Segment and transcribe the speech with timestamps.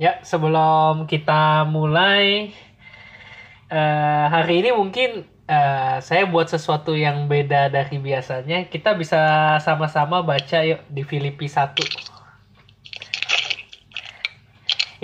[0.00, 2.56] Ya, sebelum kita mulai
[3.68, 8.64] uh, hari ini mungkin uh, saya buat sesuatu yang beda dari biasanya.
[8.72, 9.20] Kita bisa
[9.60, 11.76] sama-sama baca yuk di Filipi 1.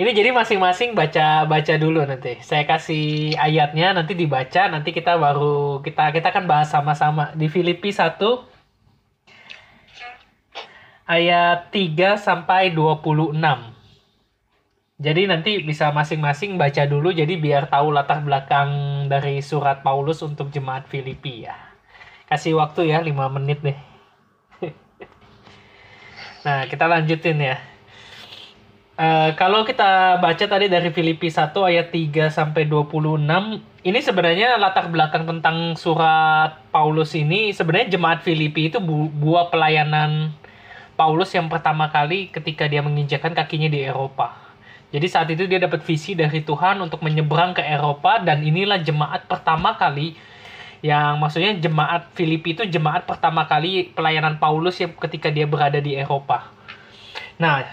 [0.01, 2.41] Ini jadi masing-masing baca baca dulu nanti.
[2.41, 7.93] Saya kasih ayatnya nanti dibaca, nanti kita baru kita kita akan bahas sama-sama di Filipi
[7.93, 8.17] 1
[11.05, 13.76] ayat 3 sampai 26.
[14.97, 20.49] Jadi nanti bisa masing-masing baca dulu jadi biar tahu latar belakang dari surat Paulus untuk
[20.49, 21.53] jemaat Filipi ya.
[22.25, 23.77] Kasih waktu ya 5 menit deh.
[26.45, 27.61] nah, kita lanjutin ya.
[28.97, 33.21] Uh, kalau kita baca tadi dari Filipi 1 ayat 3 sampai 26,
[33.85, 40.33] ini sebenarnya latar belakang tentang surat Paulus ini sebenarnya jemaat Filipi itu bu buah pelayanan
[40.97, 44.46] Paulus yang pertama kali ketika dia menginjakan kakinya di Eropa.
[44.87, 49.27] Jadi saat itu dia dapat visi dari Tuhan untuk menyeberang ke Eropa dan inilah jemaat
[49.27, 50.15] pertama kali
[50.79, 55.97] yang maksudnya jemaat Filipi itu jemaat pertama kali pelayanan Paulus yang ketika dia berada di
[55.97, 56.47] Eropa.
[57.35, 57.67] Nah,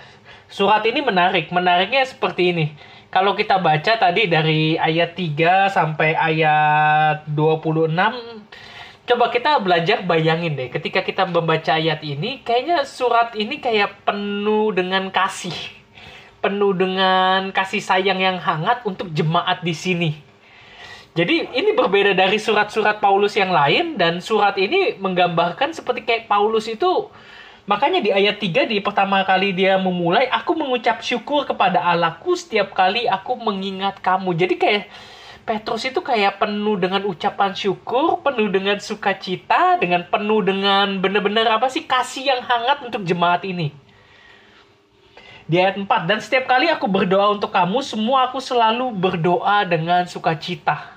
[0.50, 1.54] surat ini menarik.
[1.54, 2.66] Menariknya seperti ini.
[3.14, 7.94] Kalau kita baca tadi dari ayat 3 sampai ayat 26
[9.04, 14.72] coba kita belajar bayangin deh ketika kita membaca ayat ini kayaknya surat ini kayak penuh
[14.72, 15.52] dengan kasih
[16.44, 20.10] penuh dengan kasih sayang yang hangat untuk jemaat di sini.
[21.16, 26.68] Jadi ini berbeda dari surat-surat Paulus yang lain dan surat ini menggambarkan seperti kayak Paulus
[26.68, 27.08] itu
[27.64, 32.76] makanya di ayat 3 di pertama kali dia memulai aku mengucap syukur kepada Allahku setiap
[32.76, 34.36] kali aku mengingat kamu.
[34.36, 34.84] Jadi kayak
[35.48, 41.70] Petrus itu kayak penuh dengan ucapan syukur, penuh dengan sukacita, dengan penuh dengan benar-benar apa
[41.70, 43.83] sih kasih yang hangat untuk jemaat ini
[45.44, 50.08] di ayat 4 dan setiap kali aku berdoa untuk kamu semua aku selalu berdoa dengan
[50.08, 50.94] sukacita.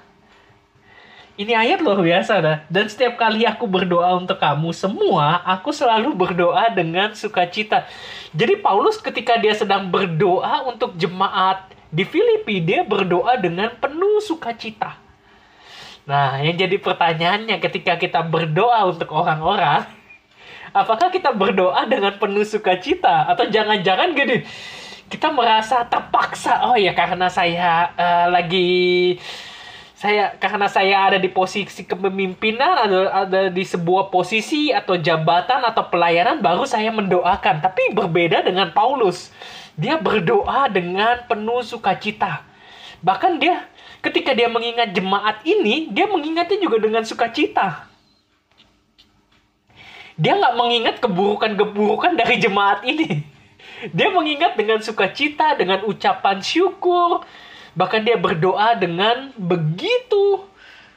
[1.38, 2.58] Ini ayat luar biasa dah.
[2.66, 7.86] Dan setiap kali aku berdoa untuk kamu semua aku selalu berdoa dengan sukacita.
[8.34, 14.98] Jadi Paulus ketika dia sedang berdoa untuk jemaat di Filipi dia berdoa dengan penuh sukacita.
[16.10, 19.97] Nah yang jadi pertanyaannya ketika kita berdoa untuk orang-orang
[20.84, 23.26] apakah kita berdoa dengan penuh sukacita?
[23.30, 24.46] Atau jangan-jangan gini
[25.08, 29.16] kita merasa terpaksa oh ya karena saya uh, lagi
[29.98, 35.90] saya karena saya ada di posisi kepemimpinan ada ada di sebuah posisi atau jabatan atau
[35.90, 37.66] pelayanan baru saya mendoakan.
[37.66, 39.34] Tapi berbeda dengan Paulus.
[39.74, 42.46] Dia berdoa dengan penuh sukacita.
[43.02, 43.66] Bahkan dia
[44.06, 47.87] ketika dia mengingat jemaat ini dia mengingatnya juga dengan sukacita
[50.18, 53.22] dia nggak mengingat keburukan-keburukan dari jemaat ini.
[53.94, 57.22] Dia mengingat dengan sukacita, dengan ucapan syukur,
[57.78, 60.42] bahkan dia berdoa dengan begitu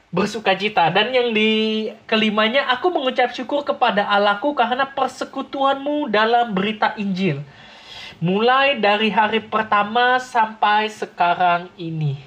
[0.09, 0.89] bersukacita.
[0.89, 7.45] Dan yang di kelimanya, aku mengucap syukur kepada Allahku karena persekutuanmu dalam berita Injil.
[8.17, 12.17] Mulai dari hari pertama sampai sekarang ini.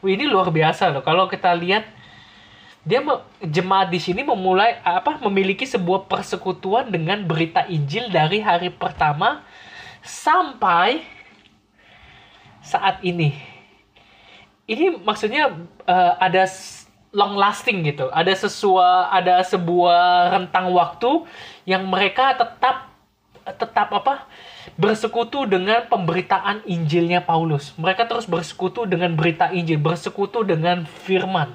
[0.00, 1.04] Wih, ini luar biasa loh.
[1.04, 1.84] Kalau kita lihat
[2.80, 3.04] dia
[3.44, 9.44] jemaat di sini memulai apa memiliki sebuah persekutuan dengan berita Injil dari hari pertama
[10.00, 11.04] sampai
[12.64, 13.36] saat ini.
[14.64, 15.52] Ini maksudnya
[15.84, 16.48] uh, ada
[17.12, 18.08] long lasting gitu.
[18.08, 21.28] Ada sesuatu ada sebuah rentang waktu
[21.68, 22.88] yang mereka tetap
[23.44, 24.24] tetap apa?
[24.76, 27.72] bersekutu dengan pemberitaan Injilnya Paulus.
[27.76, 31.52] Mereka terus bersekutu dengan berita Injil, bersekutu dengan firman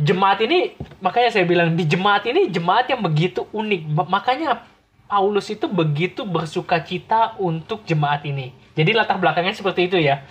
[0.00, 0.74] jemaat ini
[1.04, 3.80] makanya saya bilang di jemaat ini jemaat yang begitu unik.
[4.08, 4.64] Makanya
[5.10, 8.54] Paulus itu begitu bersuka cita untuk jemaat ini.
[8.74, 10.24] Jadi latar belakangnya seperti itu ya.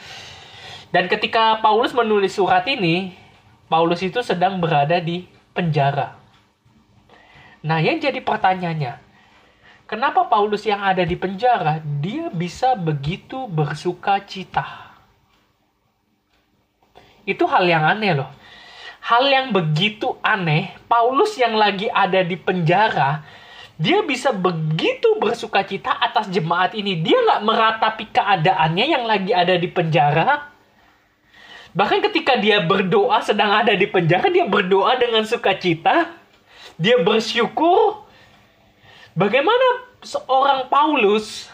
[0.89, 3.13] Dan ketika Paulus menulis surat ini
[3.69, 6.17] Paulus itu sedang berada di penjara.
[7.61, 8.97] Nah yang jadi pertanyaannya
[9.85, 14.89] kenapa Paulus yang ada di penjara dia bisa begitu bersuka cita?
[17.27, 18.38] Itu hal yang aneh loh
[19.03, 23.23] hal yang begitu aneh, Paulus yang lagi ada di penjara,
[23.79, 26.99] dia bisa begitu bersuka cita atas jemaat ini.
[26.99, 30.51] Dia nggak meratapi keadaannya yang lagi ada di penjara.
[31.71, 36.11] Bahkan ketika dia berdoa sedang ada di penjara, dia berdoa dengan sukacita.
[36.75, 38.03] Dia bersyukur.
[39.15, 41.47] Bagaimana seorang Paulus,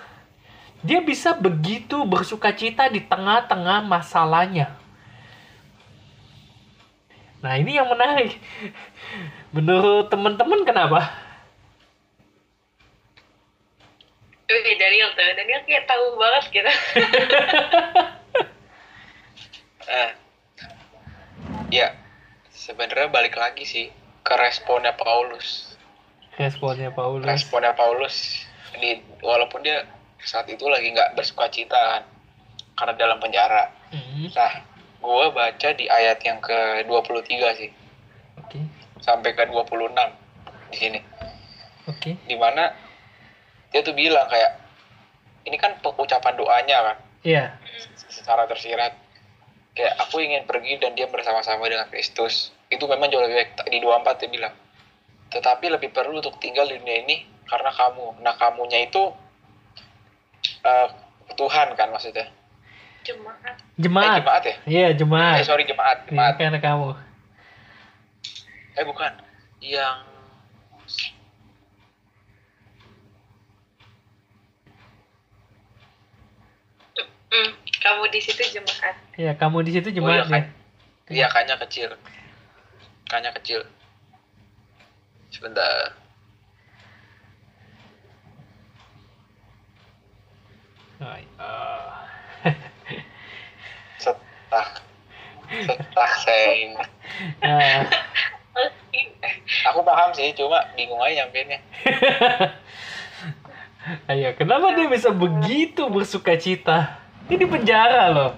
[0.82, 4.74] dia bisa begitu bersuka cita di tengah-tengah masalahnya.
[7.46, 8.42] Nah ini yang menarik.
[9.54, 11.14] Menurut teman-teman kenapa?
[14.50, 16.72] Wih, Daniel tuh, Daniel kayak tahu banget gitu.
[19.86, 20.12] Eh,
[21.70, 21.94] ya,
[22.50, 23.86] sebenarnya balik lagi sih
[24.26, 25.78] ke responnya Paulus.
[26.42, 27.22] Responnya Paulus.
[27.22, 28.50] Responnya Paulus
[28.82, 29.86] di walaupun dia
[30.26, 32.04] saat itu lagi nggak bersuka cita kan,
[32.74, 33.70] karena dalam penjara.
[33.94, 34.54] Hmm, Nah,
[35.00, 37.70] gue baca di ayat yang ke 23 sih,
[38.42, 38.60] Oke,
[39.02, 39.94] sampai ke 26
[40.72, 41.00] di sini.
[41.88, 42.12] oke.
[42.26, 42.74] Di mana
[43.70, 44.52] dia tuh bilang kayak,
[45.46, 47.46] ini kan ucapan doanya kan, Iya,
[48.10, 48.94] secara tersirat.
[49.76, 52.56] Kayak aku ingin pergi dan dia bersama-sama dengan Kristus.
[52.72, 53.52] Itu memang jauh lebih baik.
[53.68, 54.56] Di 24 dia bilang.
[55.28, 58.24] Tetapi lebih perlu untuk tinggal di dunia ini karena kamu.
[58.24, 59.12] Nah kamunya itu
[60.64, 60.88] eh,
[61.36, 62.24] Tuhan kan maksudnya.
[63.06, 63.38] Jemaat.
[63.46, 64.18] Eh, jemaat.
[64.22, 64.56] jemaat ya?
[64.66, 65.38] Iya, jemaat.
[65.42, 65.98] Eh sorry jemaat.
[66.06, 66.34] Iya, Jemaat.
[66.42, 66.90] karena kamu.
[68.76, 69.12] Eh bukan.
[69.62, 69.98] Yang
[77.84, 78.96] kamu di situ jemaat.
[79.16, 80.44] Iya, kamu di situ Oh, iya, jemaat kan.
[81.06, 81.14] ya.
[81.14, 81.90] Iya kayaknya kecil.
[83.06, 83.62] Kayaknya kecil.
[85.30, 85.94] Sebentar.
[90.96, 91.95] Oh, oh.
[95.66, 96.80] Setak sayang.
[97.44, 97.86] Nah,
[99.72, 101.60] Aku paham sih, cuma bingung aja nyampeinnya.
[104.10, 106.98] Ayo, kenapa dia bisa begitu bersuka cita?
[107.28, 108.32] Ini di penjara loh.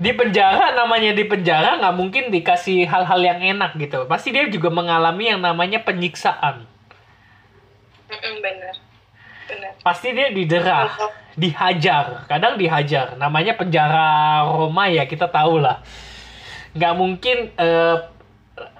[0.00, 4.08] Di penjara namanya di penjara nggak mungkin dikasih hal-hal yang enak gitu.
[4.08, 6.64] Pasti dia juga mengalami yang namanya penyiksaan.
[8.08, 8.74] Mm-mm, bener.
[9.46, 9.69] Bener.
[9.80, 10.92] Pasti dia didera,
[11.34, 12.28] dihajar.
[12.28, 13.16] Kadang dihajar.
[13.16, 15.80] Namanya penjara Roma ya kita tahu lah.
[16.76, 17.96] Nggak mungkin eh,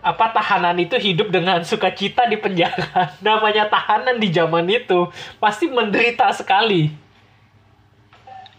[0.00, 3.16] apa tahanan itu hidup dengan sukacita di penjara.
[3.26, 5.08] Namanya tahanan di zaman itu
[5.40, 6.92] pasti menderita sekali.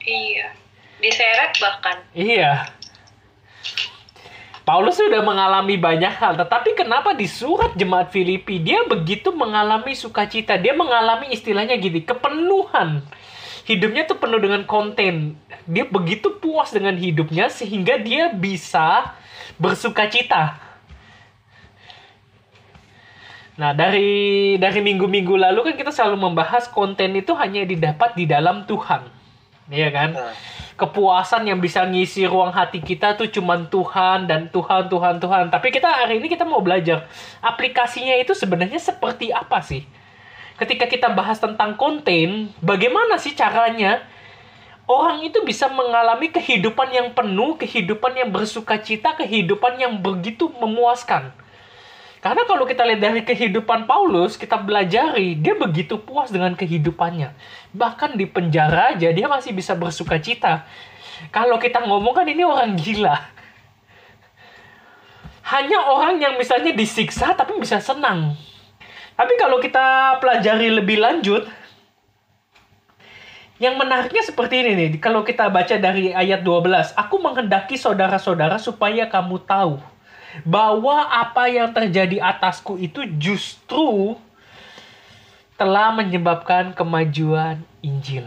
[0.02, 0.50] Iya.
[1.02, 1.98] Diseret bahkan.
[2.14, 2.81] Iya.
[4.62, 10.54] Paulus sudah mengalami banyak hal, tetapi kenapa di surat jemaat Filipi dia begitu mengalami sukacita?
[10.62, 13.02] Dia mengalami istilahnya gini, kepenuhan.
[13.66, 15.34] Hidupnya tuh penuh dengan konten.
[15.66, 19.18] Dia begitu puas dengan hidupnya sehingga dia bisa
[19.58, 20.58] bersukacita.
[23.58, 28.66] Nah, dari dari minggu-minggu lalu kan kita selalu membahas konten itu hanya didapat di dalam
[28.66, 29.21] Tuhan.
[29.72, 30.12] Iya kan?
[30.12, 30.36] Nah,
[30.76, 35.46] kepuasan yang bisa ngisi ruang hati kita tuh cuman Tuhan dan Tuhan Tuhan Tuhan.
[35.48, 37.08] Tapi kita hari ini kita mau belajar
[37.40, 39.88] aplikasinya itu sebenarnya seperti apa sih?
[40.60, 44.04] Ketika kita bahas tentang konten, bagaimana sih caranya
[44.86, 51.32] orang itu bisa mengalami kehidupan yang penuh, kehidupan yang bersukacita, kehidupan yang begitu memuaskan.
[52.22, 57.34] Karena kalau kita lihat dari kehidupan Paulus, kita belajari dia begitu puas dengan kehidupannya.
[57.74, 60.70] Bahkan di penjara aja dia masih bisa bersuka cita.
[61.34, 63.18] Kalau kita ngomong kan ini orang gila.
[65.50, 68.38] Hanya orang yang misalnya disiksa tapi bisa senang.
[69.18, 71.50] Tapi kalau kita pelajari lebih lanjut,
[73.58, 79.10] yang menariknya seperti ini nih, kalau kita baca dari ayat 12, aku menghendaki saudara-saudara supaya
[79.10, 79.82] kamu tahu
[80.48, 84.16] bahwa apa yang terjadi atasku itu justru
[85.60, 88.26] telah menyebabkan kemajuan Injil.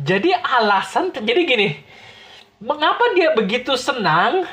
[0.00, 1.68] Jadi alasan jadi gini,
[2.60, 4.44] mengapa dia begitu senang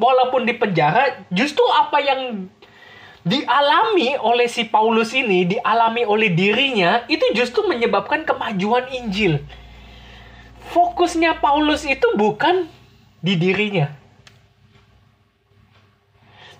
[0.00, 2.48] walaupun di penjara, justru apa yang
[3.20, 9.44] dialami oleh si Paulus ini, dialami oleh dirinya, itu justru menyebabkan kemajuan Injil.
[10.72, 12.64] Fokusnya Paulus itu bukan
[13.20, 13.99] di dirinya.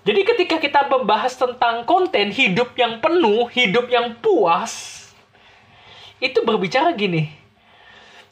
[0.01, 5.05] Jadi ketika kita membahas tentang konten hidup yang penuh, hidup yang puas,
[6.17, 7.29] itu berbicara gini,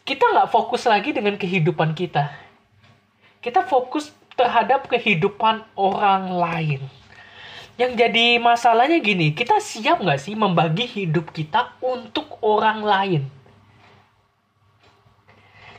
[0.02, 2.34] kita nggak fokus lagi dengan kehidupan kita.
[3.38, 6.82] Kita fokus terhadap kehidupan orang lain.
[7.78, 13.24] Yang jadi masalahnya gini, kita siap nggak sih membagi hidup kita untuk orang lain?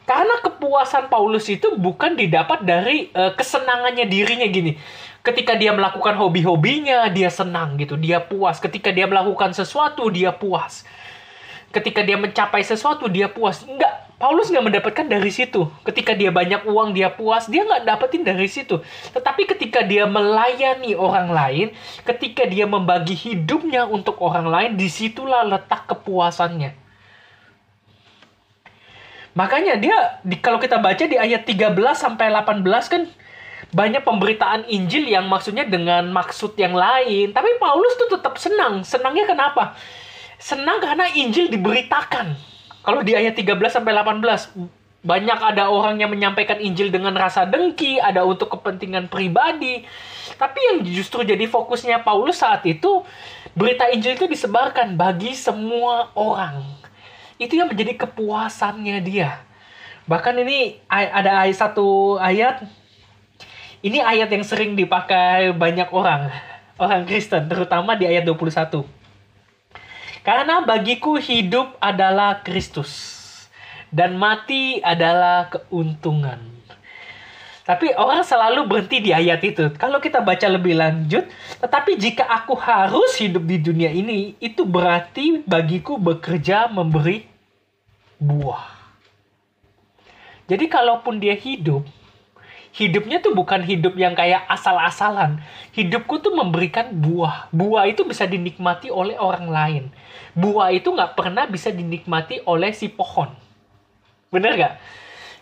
[0.07, 4.75] Karena kepuasan Paulus itu bukan didapat dari uh, kesenangannya dirinya gini.
[5.21, 8.57] Ketika dia melakukan hobi-hobinya, dia senang gitu, dia puas.
[8.57, 10.89] Ketika dia melakukan sesuatu, dia puas.
[11.71, 13.61] Ketika dia mencapai sesuatu, dia puas.
[13.69, 15.69] Enggak, Paulus nggak mendapatkan dari situ.
[15.85, 17.49] Ketika dia banyak uang, dia puas.
[17.53, 18.81] Dia nggak dapetin dari situ.
[19.13, 21.67] Tetapi ketika dia melayani orang lain,
[22.05, 26.77] ketika dia membagi hidupnya untuk orang lain, di situlah letak kepuasannya.
[29.33, 29.97] Makanya dia
[30.27, 33.03] di, kalau kita baca di ayat 13 sampai 18 kan
[33.71, 38.83] banyak pemberitaan Injil yang maksudnya dengan maksud yang lain, tapi Paulus tuh tetap senang.
[38.83, 39.79] Senangnya kenapa?
[40.43, 42.35] Senang karena Injil diberitakan.
[42.83, 47.97] Kalau di ayat 13 sampai 18 banyak ada orang yang menyampaikan Injil dengan rasa dengki,
[48.03, 49.87] ada untuk kepentingan pribadi.
[50.37, 53.05] Tapi yang justru jadi fokusnya Paulus saat itu
[53.55, 56.65] berita Injil itu disebarkan bagi semua orang.
[57.41, 59.41] Itu yang menjadi kepuasannya dia.
[60.05, 62.67] Bahkan ini ada ayat satu ayat
[63.81, 66.29] ini ayat yang sering dipakai banyak orang,
[66.77, 68.85] orang Kristen, terutama di ayat 21.
[70.21, 72.93] Karena bagiku hidup adalah Kristus
[73.89, 76.61] dan mati adalah keuntungan.
[77.65, 79.71] Tapi orang selalu berhenti di ayat itu.
[79.79, 81.25] Kalau kita baca lebih lanjut,
[81.63, 87.25] tetapi jika aku harus hidup di dunia ini, itu berarti bagiku bekerja memberi
[88.19, 88.77] buah.
[90.51, 91.87] Jadi kalaupun dia hidup,
[92.81, 95.45] hidupnya tuh bukan hidup yang kayak asal-asalan.
[95.77, 97.53] Hidupku tuh memberikan buah.
[97.53, 99.85] Buah itu bisa dinikmati oleh orang lain.
[100.33, 103.29] Buah itu nggak pernah bisa dinikmati oleh si pohon.
[104.33, 104.75] Bener nggak?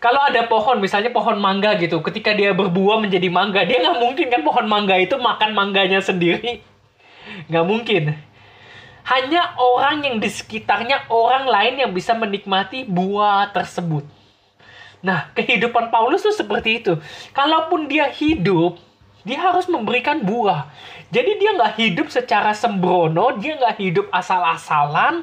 [0.02, 4.26] Kalau ada pohon, misalnya pohon mangga gitu, ketika dia berbuah menjadi mangga, dia nggak mungkin
[4.30, 6.62] kan pohon mangga itu makan mangganya sendiri.
[7.46, 8.02] Nggak mungkin.
[9.06, 14.17] Hanya orang yang di sekitarnya, orang lain yang bisa menikmati buah tersebut.
[14.98, 16.98] Nah, kehidupan Paulus tuh seperti itu.
[17.30, 18.78] Kalaupun dia hidup,
[19.22, 20.66] dia harus memberikan buah.
[21.14, 25.22] Jadi dia nggak hidup secara sembrono, dia nggak hidup asal-asalan,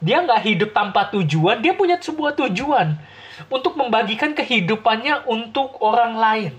[0.00, 2.96] dia nggak hidup tanpa tujuan, dia punya sebuah tujuan
[3.52, 6.52] untuk membagikan kehidupannya untuk orang lain.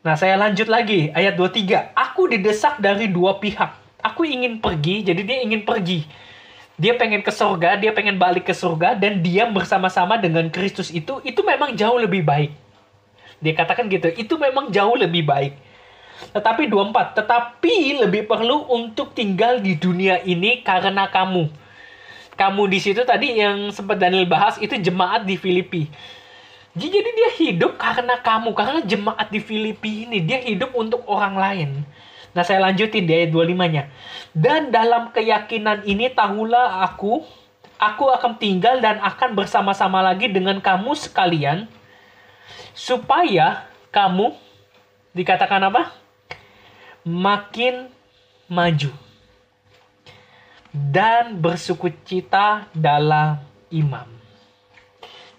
[0.00, 1.92] Nah, saya lanjut lagi ayat 23.
[1.92, 3.76] Aku didesak dari dua pihak.
[4.00, 6.08] Aku ingin pergi, jadi dia ingin pergi.
[6.80, 11.20] Dia pengen ke surga, dia pengen balik ke surga dan dia bersama-sama dengan Kristus itu
[11.20, 12.56] itu memang jauh lebih baik.
[13.44, 15.60] Dia katakan gitu, itu memang jauh lebih baik.
[16.32, 21.52] Tetapi 24, tetapi lebih perlu untuk tinggal di dunia ini karena kamu.
[22.40, 25.84] Kamu di situ tadi yang sempat Daniel bahas itu jemaat di Filipi.
[26.72, 31.70] Jadi dia hidup karena kamu, karena jemaat di Filipi ini dia hidup untuk orang lain.
[32.30, 33.90] Nah, saya lanjutin di ayat 25-nya.
[34.30, 37.26] Dan dalam keyakinan ini tahulah aku,
[37.80, 41.66] aku akan tinggal dan akan bersama-sama lagi dengan kamu sekalian
[42.76, 44.36] supaya kamu
[45.16, 45.90] dikatakan apa?
[47.02, 47.90] Makin
[48.46, 48.92] maju
[50.70, 53.42] dan bersukacita dalam
[53.74, 54.06] imam.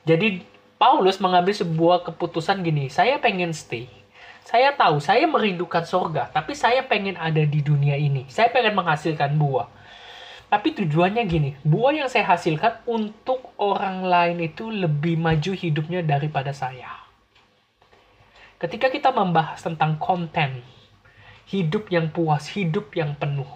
[0.04, 0.44] Jadi
[0.76, 4.01] Paulus mengambil sebuah keputusan gini, saya pengen stay.
[4.52, 8.28] Saya tahu saya merindukan sorga, tapi saya pengen ada di dunia ini.
[8.28, 9.72] Saya pengen menghasilkan buah.
[10.52, 16.52] Tapi tujuannya gini, buah yang saya hasilkan untuk orang lain itu lebih maju hidupnya daripada
[16.52, 16.92] saya.
[18.60, 20.60] Ketika kita membahas tentang konten,
[21.48, 23.48] hidup yang puas, hidup yang penuh,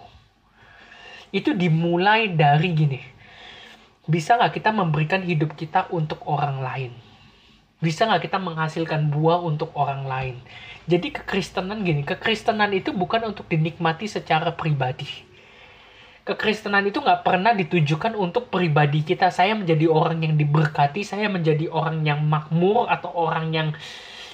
[1.35, 3.01] itu dimulai dari gini.
[4.07, 7.04] Bisa nggak kita memberikan hidup kita untuk orang lain?
[7.85, 10.35] Bisa nggak kita menghasilkan buah untuk orang lain?
[10.89, 15.05] Jadi kekristenan gini, kekristenan itu bukan untuk dinikmati secara pribadi.
[16.25, 19.29] Kekristenan itu nggak pernah ditujukan untuk pribadi kita.
[19.29, 23.69] Saya menjadi orang yang diberkati, saya menjadi orang yang makmur atau orang yang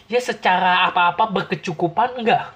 [0.08, 2.56] ya secara apa-apa berkecukupan enggak.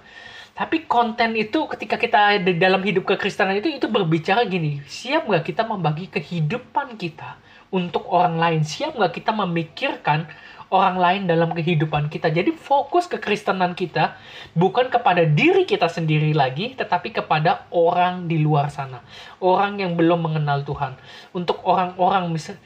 [0.56, 5.52] Tapi konten itu ketika kita di dalam hidup kekristenan itu itu berbicara gini, siap nggak
[5.52, 7.36] kita membagi kehidupan kita
[7.76, 8.62] untuk orang lain?
[8.64, 10.32] Siap nggak kita memikirkan
[10.76, 12.28] orang lain dalam kehidupan kita?
[12.28, 14.20] Jadi fokus kekristenan kita
[14.52, 19.00] bukan kepada diri kita sendiri lagi, tetapi kepada orang di luar sana,
[19.40, 21.00] orang yang belum mengenal Tuhan.
[21.32, 22.60] Untuk orang-orang misal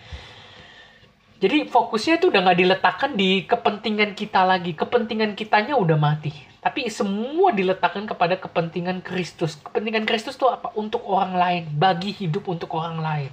[1.39, 4.75] jadi fokusnya itu udah nggak diletakkan di kepentingan kita lagi.
[4.75, 6.35] Kepentingan kitanya udah mati.
[6.59, 9.55] Tapi semua diletakkan kepada kepentingan Kristus.
[9.55, 10.75] Kepentingan Kristus itu apa?
[10.75, 11.63] Untuk orang lain.
[11.71, 13.31] Bagi hidup untuk orang lain.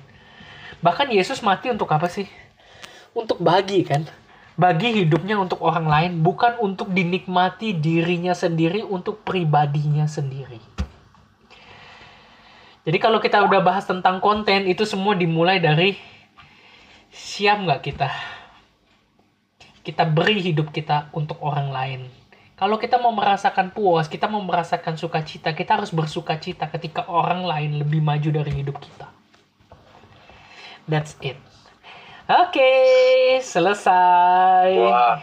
[0.86, 2.30] Bahkan Yesus mati untuk apa sih?
[3.10, 4.06] Untuk bagi kan?
[4.56, 6.12] Bagi hidupnya untuk orang lain.
[6.24, 8.80] Bukan untuk dinikmati dirinya sendiri.
[8.82, 10.58] Untuk pribadinya sendiri.
[12.86, 15.98] Jadi kalau kita udah bahas tentang konten, itu semua dimulai dari
[17.16, 18.08] siap nggak kita
[19.80, 22.00] kita beri hidup kita untuk orang lain
[22.60, 27.80] kalau kita mau merasakan puas kita mau merasakan sukacita kita harus bersukacita ketika orang lain
[27.80, 29.08] lebih maju dari hidup kita
[30.84, 31.40] that's it
[32.26, 32.72] oke
[33.42, 34.74] selesai.
[34.78, 35.22] Wah,